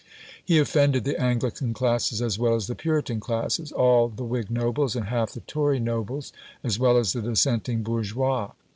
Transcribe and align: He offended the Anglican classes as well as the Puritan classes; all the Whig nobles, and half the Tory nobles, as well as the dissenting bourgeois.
He 0.43 0.57
offended 0.57 1.03
the 1.03 1.21
Anglican 1.21 1.75
classes 1.75 2.23
as 2.23 2.39
well 2.39 2.55
as 2.55 2.65
the 2.65 2.73
Puritan 2.73 3.19
classes; 3.19 3.71
all 3.71 4.07
the 4.09 4.23
Whig 4.23 4.49
nobles, 4.49 4.95
and 4.95 5.05
half 5.09 5.33
the 5.33 5.41
Tory 5.41 5.79
nobles, 5.79 6.33
as 6.63 6.79
well 6.79 6.97
as 6.97 7.13
the 7.13 7.21
dissenting 7.21 7.83
bourgeois. 7.83 8.49